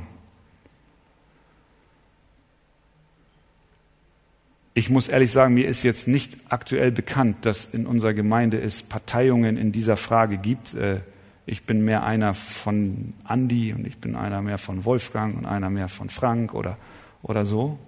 [4.77, 8.83] Ich muss ehrlich sagen, mir ist jetzt nicht aktuell bekannt, dass in unserer Gemeinde es
[8.83, 10.75] Parteiungen in dieser Frage gibt.
[10.75, 11.01] Äh,
[11.47, 15.71] ich bin mehr einer von Andi und ich bin einer mehr von Wolfgang und einer
[15.71, 16.77] mehr von Frank oder,
[17.23, 17.79] oder so.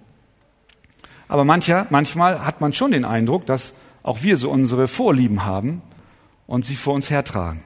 [1.27, 5.81] Aber mancher, manchmal hat man schon den Eindruck, dass auch wir so unsere Vorlieben haben
[6.45, 7.61] und sie vor uns hertragen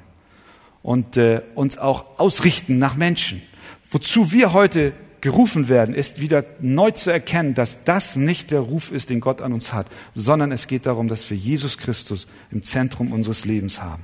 [0.83, 3.41] und äh, uns auch ausrichten nach Menschen.
[3.89, 8.91] Wozu wir heute gerufen werden, ist wieder neu zu erkennen, dass das nicht der Ruf
[8.91, 12.63] ist, den Gott an uns hat, sondern es geht darum, dass wir Jesus Christus im
[12.63, 14.03] Zentrum unseres Lebens haben.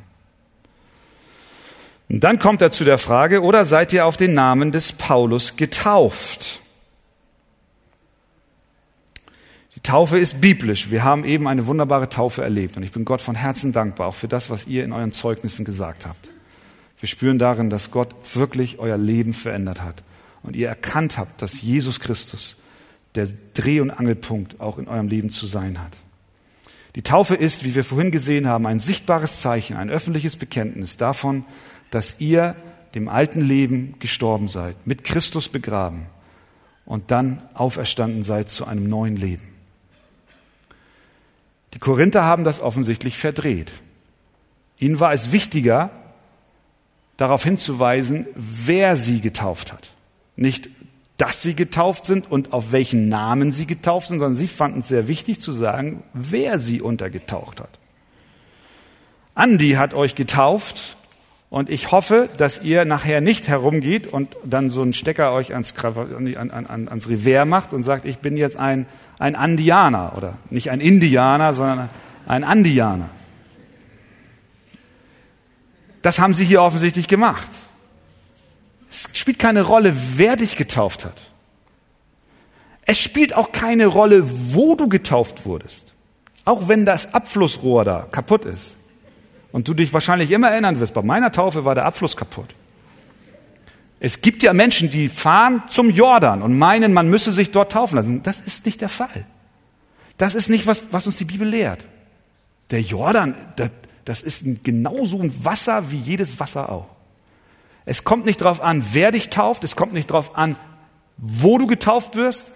[2.10, 5.58] Und dann kommt er zu der Frage, oder seid ihr auf den Namen des Paulus
[5.58, 6.62] getauft?
[9.76, 10.90] Die Taufe ist biblisch.
[10.90, 14.16] Wir haben eben eine wunderbare Taufe erlebt und ich bin Gott von Herzen dankbar, auch
[14.16, 16.30] für das, was ihr in euren Zeugnissen gesagt habt.
[17.00, 20.04] Wir spüren darin, dass Gott wirklich euer Leben verändert hat
[20.44, 22.58] und ihr erkannt habt, dass Jesus Christus
[23.16, 25.92] der Dreh- und Angelpunkt auch in eurem Leben zu sein hat.
[26.96, 31.46] Die Taufe ist, wie wir vorhin gesehen haben, ein sichtbares Zeichen, ein öffentliches Bekenntnis davon,
[31.92, 32.56] dass ihr
[32.96, 36.08] dem alten Leben gestorben seid, mit Christus begraben
[36.86, 39.48] und dann auferstanden seid zu einem neuen Leben.
[41.74, 43.72] Die Korinther haben das offensichtlich verdreht.
[44.80, 45.92] Ihnen war es wichtiger,
[47.18, 49.92] darauf hinzuweisen, wer sie getauft hat.
[50.36, 50.70] Nicht,
[51.18, 54.88] dass sie getauft sind und auf welchen Namen sie getauft sind, sondern sie fanden es
[54.88, 57.70] sehr wichtig zu sagen, wer sie untergetaucht hat.
[59.34, 60.96] Andi hat euch getauft
[61.50, 65.74] und ich hoffe, dass ihr nachher nicht herumgeht und dann so einen Stecker euch ans,
[65.84, 68.86] an, an, ans Revers macht und sagt, ich bin jetzt ein,
[69.18, 71.90] ein Andianer oder nicht ein Indianer, sondern
[72.28, 73.10] ein Andianer.
[76.02, 77.48] Das haben sie hier offensichtlich gemacht.
[78.90, 81.32] Es spielt keine Rolle, wer dich getauft hat.
[82.86, 85.94] Es spielt auch keine Rolle, wo du getauft wurdest.
[86.46, 88.78] Auch wenn das Abflussrohr da kaputt ist.
[89.52, 92.54] Und du dich wahrscheinlich immer erinnern wirst, bei meiner Taufe war der Abfluss kaputt.
[94.00, 97.96] Es gibt ja Menschen, die fahren zum Jordan und meinen, man müsse sich dort taufen
[97.96, 98.24] lassen.
[98.24, 99.26] Das ist nicht der Fall.
[100.18, 101.86] Das ist nicht, was, was uns die Bibel lehrt.
[102.72, 103.36] Der Jordan,
[104.08, 106.88] das ist genauso ein Wasser wie jedes Wasser auch.
[107.84, 110.56] Es kommt nicht darauf an, wer dich tauft, es kommt nicht darauf an,
[111.18, 112.52] wo du getauft wirst.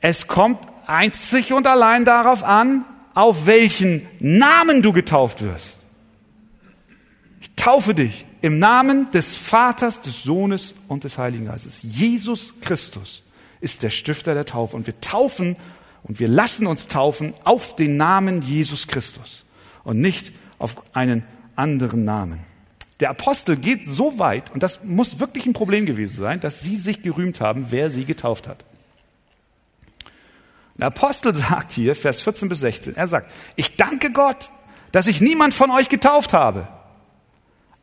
[0.00, 2.84] Es kommt einzig und allein darauf an,
[3.14, 5.78] auf welchen Namen du getauft wirst.
[7.40, 11.78] Ich taufe dich im Namen des Vaters, des Sohnes und des Heiligen Geistes.
[11.82, 13.22] Jesus Christus
[13.62, 15.56] ist der Stifter der Taufe und wir taufen
[16.02, 19.44] und wir lassen uns taufen auf den Namen Jesus Christus
[19.84, 20.32] und nicht
[20.62, 21.24] auf einen
[21.56, 22.40] anderen Namen.
[23.00, 26.76] Der Apostel geht so weit, und das muss wirklich ein Problem gewesen sein, dass sie
[26.76, 28.64] sich gerühmt haben, wer sie getauft hat.
[30.76, 34.50] Der Apostel sagt hier, Vers 14 bis 16, er sagt, ich danke Gott,
[34.92, 36.68] dass ich niemand von euch getauft habe,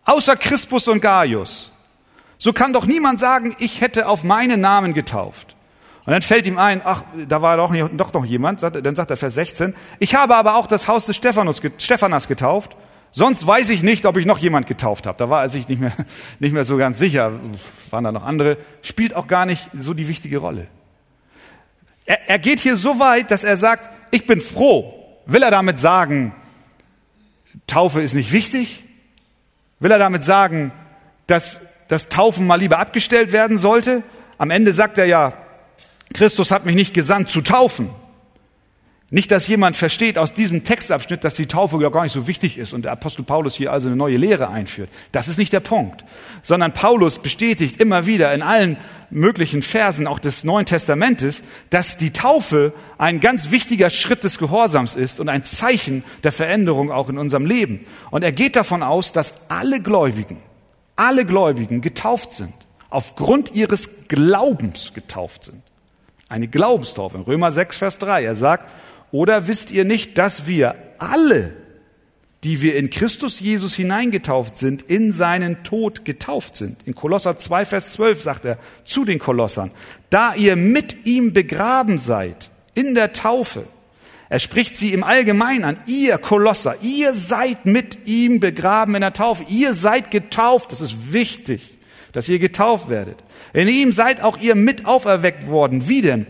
[0.06, 1.72] außer Crispus und Gaius.
[2.38, 5.56] So kann doch niemand sagen, ich hätte auf meinen Namen getauft.
[6.10, 9.16] Und dann fällt ihm ein, ach, da war doch, doch noch jemand, dann sagt er
[9.16, 12.76] Vers 16, ich habe aber auch das Haus des Stephanus, Stephanas getauft
[13.12, 15.20] Sonst weiß ich nicht, ob ich noch jemand getauft habe.
[15.20, 15.92] Da war er sich nicht mehr,
[16.40, 17.40] nicht mehr so ganz sicher.
[17.92, 18.58] Waren da noch andere?
[18.82, 20.66] Spielt auch gar nicht so die wichtige Rolle.
[22.08, 24.96] Er, er geht hier so weit, dass er sagt, ich bin froh.
[25.28, 26.34] Will er damit sagen,
[27.68, 28.84] Taufe ist nicht wichtig?
[29.80, 30.72] Will er damit sagen,
[31.28, 34.02] dass das Taufen mal lieber abgestellt werden sollte?
[34.40, 35.34] Am Ende sagt er ja,
[36.14, 37.90] Christus hat mich nicht gesandt zu taufen,
[39.12, 42.60] nicht, dass jemand versteht aus diesem Textabschnitt, dass die Taufe ja gar nicht so wichtig
[42.60, 44.90] ist und der Apostel Paulus hier also eine neue Lehre einführt.
[45.12, 46.04] Das ist nicht der Punkt.
[46.44, 48.78] Sondern Paulus bestätigt immer wieder in allen
[49.10, 51.42] möglichen Versen auch des Neuen Testamentes,
[51.72, 56.92] dass die Taufe ein ganz wichtiger Schritt des Gehorsams ist und ein Zeichen der Veränderung
[56.92, 57.80] auch in unserem Leben.
[58.12, 60.38] Und er geht davon aus, dass alle Gläubigen,
[60.96, 62.54] alle Gläubigen getauft sind,
[62.92, 65.64] aufgrund ihres Glaubens getauft sind.
[66.30, 67.18] Eine Glaubenstaufe.
[67.18, 68.24] In Römer 6, Vers 3.
[68.24, 68.70] Er sagt,
[69.12, 71.52] oder wisst ihr nicht, dass wir alle
[72.44, 76.78] die wir in Christus Jesus hineingetauft sind, in seinen Tod getauft sind.
[76.86, 79.72] In Kolosser 2, Vers 12 sagt er zu den Kolossern,
[80.10, 83.66] da ihr mit ihm begraben seid in der Taufe.
[84.30, 89.14] Er spricht sie im Allgemeinen an, ihr Kolosser, ihr seid mit ihm begraben in der
[89.14, 91.79] Taufe, ihr seid getauft, das ist wichtig,
[92.12, 93.18] dass ihr getauft werdet.
[93.54, 95.88] In ihm seid auch ihr mit auferweckt worden.
[95.88, 96.26] Wie denn?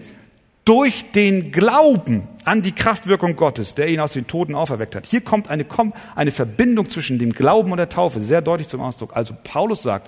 [0.70, 5.08] durch den Glauben an die Kraftwirkung Gottes, der ihn aus den Toten auferweckt hat.
[5.08, 5.65] Hier kommt eine,
[6.13, 9.15] eine Verbindung zwischen dem Glauben und der Taufe sehr deutlich zum Ausdruck.
[9.15, 10.08] Also Paulus sagt,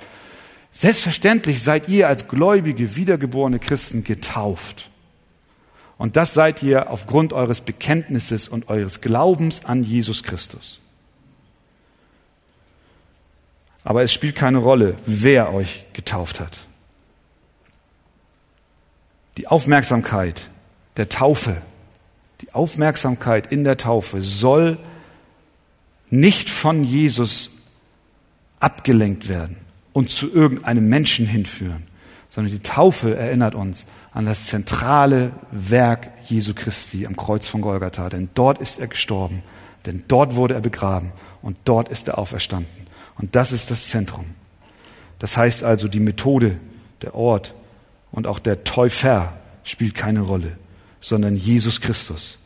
[0.72, 4.92] selbstverständlich seid ihr als gläubige, wiedergeborene Christen getauft.
[5.98, 10.81] Und das seid ihr aufgrund eures Bekenntnisses und eures Glaubens an Jesus Christus.
[13.84, 16.66] Aber es spielt keine Rolle, wer euch getauft hat.
[19.38, 20.50] Die Aufmerksamkeit
[20.98, 21.58] der Taufe,
[22.42, 24.78] die Aufmerksamkeit in der Taufe soll
[26.10, 27.52] nicht von Jesus
[28.60, 29.58] abgelenkt werden
[29.94, 31.88] und zu irgendeinem Menschen hinführen,
[32.30, 38.10] sondern die Taufe erinnert uns an das zentrale Werk Jesu Christi am Kreuz von Golgatha,
[38.10, 39.44] denn dort ist er gestorben,
[39.86, 42.81] denn dort wurde er begraben und dort ist er auferstanden.
[43.22, 44.26] Und das ist das Zentrum.
[45.20, 46.60] Das heißt also, die Methode,
[47.02, 47.54] der Ort
[48.12, 50.58] und auch der Täufer spielt keine Rolle
[51.02, 52.38] sondern Jesus Christus.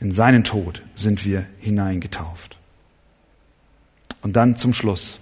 [0.00, 2.56] In seinen Tod sind wir hineingetauft.
[4.22, 5.18] Und dann zum Schluss,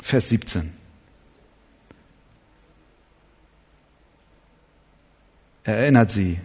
[0.00, 0.72] Vers 17.
[5.64, 6.40] Er erinnert sie,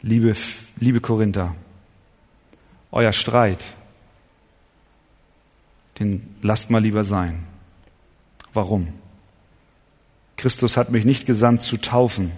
[0.00, 0.34] liebe,
[0.80, 1.54] liebe Korinther,
[2.90, 3.62] euer Streit,
[5.98, 7.44] den lasst mal lieber sein.
[8.54, 8.88] Warum?
[10.36, 12.32] Christus hat mich nicht gesandt zu taufen,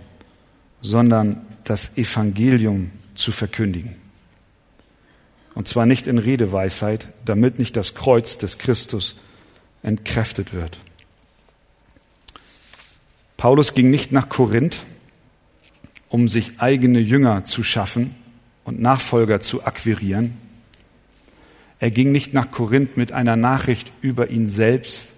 [0.82, 3.96] sondern das Evangelium zu verkündigen.
[5.54, 9.16] Und zwar nicht in Redeweisheit, damit nicht das Kreuz des Christus
[9.82, 10.78] entkräftet wird.
[13.36, 14.80] Paulus ging nicht nach Korinth,
[16.08, 18.14] um sich eigene Jünger zu schaffen
[18.64, 20.36] und Nachfolger zu akquirieren.
[21.84, 25.10] Er ging nicht nach Korinth mit einer Nachricht über ihn selbst,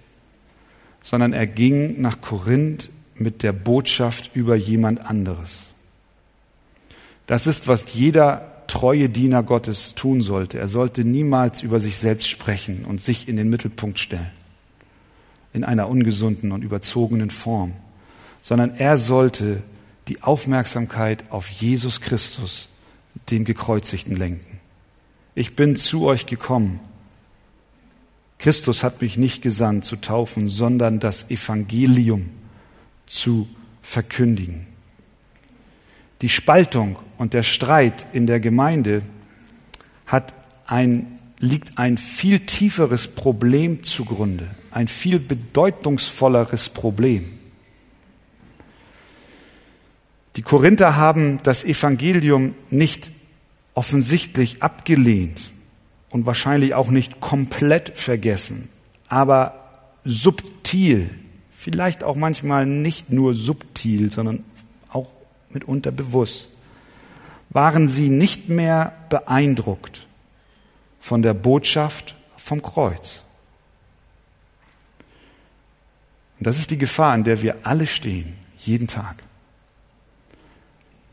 [1.01, 5.59] sondern er ging nach Korinth mit der Botschaft über jemand anderes.
[7.25, 10.59] Das ist, was jeder treue Diener Gottes tun sollte.
[10.59, 14.31] Er sollte niemals über sich selbst sprechen und sich in den Mittelpunkt stellen,
[15.53, 17.71] in einer ungesunden und überzogenen Form,
[18.41, 19.63] sondern er sollte
[20.09, 22.67] die Aufmerksamkeit auf Jesus Christus,
[23.29, 24.56] dem Gekreuzigten, lenken.
[25.39, 26.79] Ich bin zu euch gekommen.
[28.39, 32.31] Christus hat mich nicht gesandt zu taufen, sondern das Evangelium
[33.05, 33.47] zu
[33.83, 34.65] verkündigen.
[36.23, 39.03] Die Spaltung und der Streit in der Gemeinde
[40.07, 40.33] hat
[40.65, 47.37] ein, liegt ein viel tieferes Problem zugrunde, ein viel bedeutungsvolleres Problem.
[50.35, 53.11] Die Korinther haben das Evangelium nicht
[53.77, 55.51] offensichtlich abgelehnt
[56.09, 58.69] und wahrscheinlich auch nicht komplett vergessen,
[59.07, 61.11] aber subtil
[61.55, 64.43] vielleicht auch manchmal nicht nur subtil, sondern
[64.89, 65.11] auch
[65.51, 66.53] mitunter bewusst,
[67.49, 70.07] waren sie nicht mehr beeindruckt
[70.99, 73.21] von der Botschaft vom Kreuz.
[76.39, 79.17] Und das ist die Gefahr, in der wir alle stehen, jeden Tag.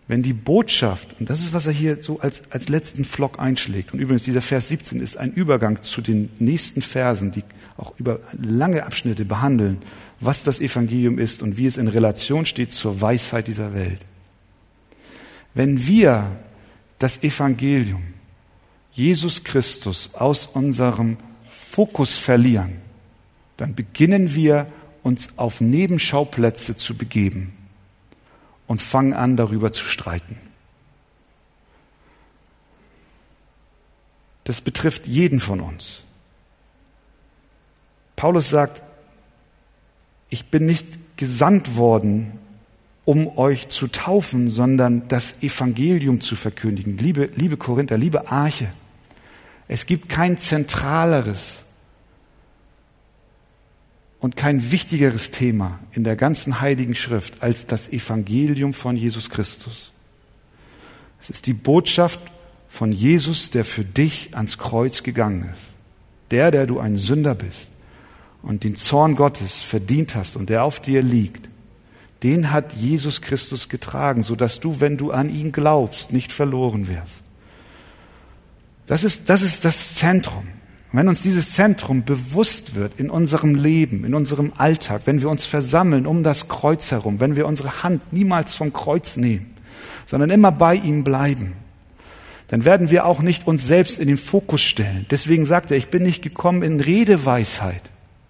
[0.07, 3.95] Wenn die Botschaft, und das ist, was er hier so als, als letzten Flock einschlägt,
[3.95, 7.43] und übrigens dieser Vers 17 ist ein Übergang zu den nächsten Versen, die
[7.79, 9.79] auch über lange Abschnitte behandeln,
[10.21, 14.01] was das Evangelium ist und wie es in Relation steht zur Weisheit dieser Welt.
[15.55, 16.31] Wenn wir
[16.99, 18.03] das Evangelium,
[18.93, 21.17] Jesus Christus, aus unserem
[21.49, 22.77] Fokus verlieren,
[23.57, 24.67] dann beginnen wir
[25.03, 27.53] uns auf Nebenschauplätze zu begeben
[28.67, 30.39] und fangen an, darüber zu streiten.
[34.45, 36.01] Das betrifft jeden von uns.
[38.17, 38.83] Paulus sagt,
[40.29, 40.87] ich bin nicht
[41.17, 42.39] gesandt worden,
[43.05, 46.97] um euch zu taufen, sondern das Evangelium zu verkündigen.
[46.99, 48.69] Liebe, liebe Korinther, liebe Arche,
[49.69, 51.64] es gibt kein zentraleres
[54.25, 59.91] und kein wichtigeres Thema in der ganzen Heiligen Schrift als das Evangelium von Jesus Christus.
[61.21, 62.21] Es ist die Botschaft
[62.67, 65.65] von Jesus, der für dich ans Kreuz gegangen ist.
[66.31, 67.69] Der, der du ein Sünder bist
[68.41, 71.51] und den Zorn Gottes verdient hast und der auf dir liegt,
[72.23, 76.89] den hat Jesus Christus getragen, so dass du, wenn du an ihn glaubst, nicht verloren
[76.89, 77.25] wirst.
[78.87, 80.47] Das ist, das ist das Zentrum.
[80.95, 85.29] Und wenn uns dieses Zentrum bewusst wird in unserem Leben, in unserem Alltag, wenn wir
[85.29, 89.57] uns versammeln um das Kreuz herum, wenn wir unsere Hand niemals vom Kreuz nehmen,
[90.07, 91.55] sondern immer bei ihm bleiben,
[92.47, 95.05] dann werden wir auch nicht uns selbst in den Fokus stellen.
[95.11, 97.83] Deswegen sagt er, ich bin nicht gekommen in Redeweisheit.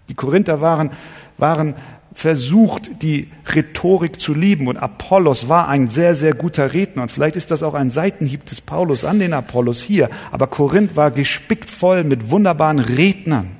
[0.09, 0.89] Die Korinther waren,
[1.37, 1.75] waren
[2.15, 4.67] versucht, die Rhetorik zu lieben.
[4.67, 7.03] Und Apollos war ein sehr, sehr guter Redner.
[7.03, 10.09] Und vielleicht ist das auch ein Seitenhieb des Paulus an den Apollos hier.
[10.31, 13.57] Aber Korinth war gespickt voll mit wunderbaren Rednern,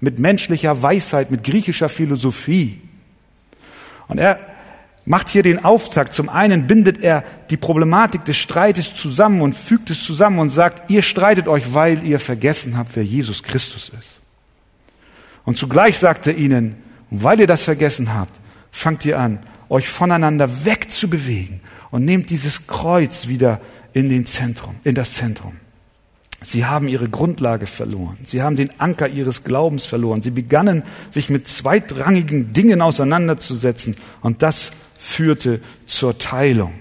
[0.00, 2.80] mit menschlicher Weisheit, mit griechischer Philosophie.
[4.06, 4.38] Und er
[5.04, 6.14] macht hier den Auftakt.
[6.14, 10.90] Zum einen bindet er die Problematik des Streites zusammen und fügt es zusammen und sagt,
[10.90, 14.20] ihr streitet euch, weil ihr vergessen habt, wer Jesus Christus ist.
[15.44, 18.40] Und zugleich sagt er ihnen, und weil ihr das vergessen habt,
[18.70, 19.38] fangt ihr an,
[19.68, 23.60] euch voneinander wegzubewegen und nehmt dieses Kreuz wieder
[23.92, 25.56] in den Zentrum, in das Zentrum.
[26.42, 28.18] Sie haben ihre Grundlage verloren.
[28.22, 30.20] Sie haben den Anker ihres Glaubens verloren.
[30.20, 33.96] Sie begannen, sich mit zweitrangigen Dingen auseinanderzusetzen.
[34.20, 36.74] Und das führte zur Teilung.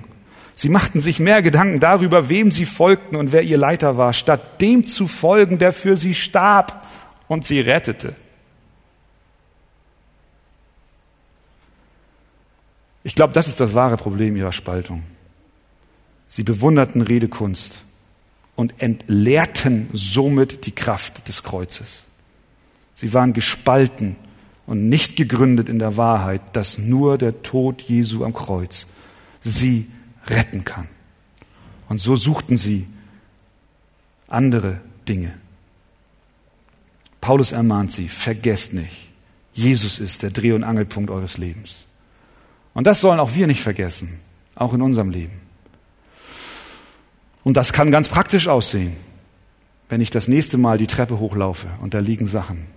[0.55, 4.61] Sie machten sich mehr Gedanken darüber, wem sie folgten und wer ihr Leiter war, statt
[4.61, 6.86] dem zu folgen, der für sie starb
[7.28, 8.13] und sie rettete.
[13.06, 15.03] Ich glaube, das ist das wahre Problem ihrer Spaltung.
[16.28, 17.84] Sie bewunderten Redekunst
[18.56, 22.06] und entleerten somit die Kraft des Kreuzes.
[22.95, 24.16] Sie waren gespalten
[24.66, 28.88] und nicht gegründet in der Wahrheit, dass nur der Tod Jesu am Kreuz
[29.39, 29.88] sie
[30.26, 30.88] retten kann.
[31.88, 32.88] Und so suchten sie
[34.28, 35.38] andere Dinge.
[37.22, 39.10] Paulus ermahnt sie, vergesst nicht,
[39.53, 41.85] Jesus ist der Dreh- und Angelpunkt eures Lebens.
[42.76, 44.19] Und das sollen auch wir nicht vergessen,
[44.53, 45.41] auch in unserem Leben.
[47.43, 48.95] Und das kann ganz praktisch aussehen,
[49.88, 52.67] wenn ich das nächste Mal die Treppe hochlaufe und da liegen Sachen.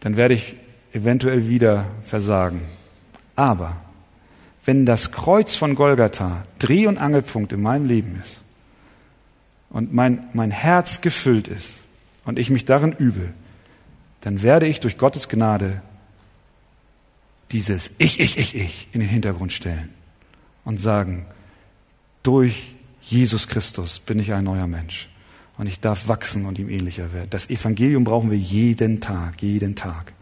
[0.00, 0.56] Dann werde ich
[0.92, 2.62] eventuell wieder versagen.
[3.36, 3.76] Aber
[4.64, 8.40] wenn das Kreuz von Golgatha Dreh- und Angelpunkt in meinem Leben ist
[9.70, 11.86] und mein, mein Herz gefüllt ist
[12.24, 13.32] und ich mich darin übe,
[14.24, 15.82] dann werde ich durch Gottes Gnade
[17.52, 19.90] dieses Ich, ich, ich, ich in den Hintergrund stellen
[20.64, 21.26] und sagen,
[22.22, 22.72] durch
[23.02, 25.10] Jesus Christus bin ich ein neuer Mensch
[25.58, 27.28] und ich darf wachsen und ihm ähnlicher werden.
[27.28, 30.14] Das Evangelium brauchen wir jeden Tag, jeden Tag.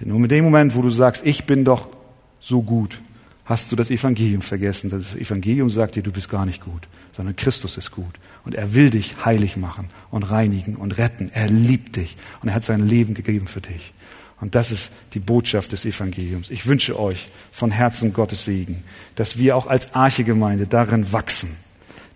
[0.00, 1.88] Denn nur mit dem Moment, wo du sagst, ich bin doch
[2.40, 3.02] so gut,
[3.44, 4.88] hast du das Evangelium vergessen.
[4.88, 8.14] Das Evangelium sagt dir, du bist gar nicht gut, sondern Christus ist gut.
[8.44, 11.30] Und er will dich heilig machen und reinigen und retten.
[11.32, 13.92] Er liebt dich und er hat sein Leben gegeben für dich.
[14.40, 16.50] Und das ist die Botschaft des Evangeliums.
[16.50, 18.82] Ich wünsche euch von Herzen Gottes Segen,
[19.14, 21.56] dass wir auch als Archegemeinde darin wachsen,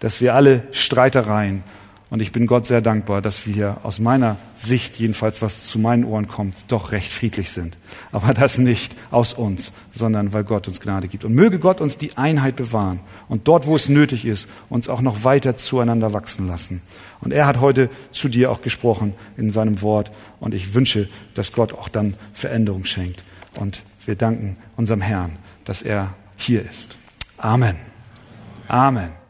[0.01, 1.63] dass wir alle Streitereien
[2.09, 6.05] und ich bin Gott sehr dankbar, dass wir aus meiner Sicht, jedenfalls was zu meinen
[6.05, 7.77] Ohren kommt, doch recht friedlich sind.
[8.13, 11.25] Aber das nicht aus uns, sondern weil Gott uns Gnade gibt.
[11.25, 15.01] Und möge Gott uns die Einheit bewahren und dort, wo es nötig ist, uns auch
[15.01, 16.81] noch weiter zueinander wachsen lassen.
[17.21, 20.13] Und er hat heute zu dir auch gesprochen in seinem Wort.
[20.39, 23.25] Und ich wünsche, dass Gott auch dann Veränderung schenkt.
[23.59, 26.97] Und wir danken unserem Herrn, dass er hier ist.
[27.39, 27.77] Amen.
[28.69, 29.26] Amen.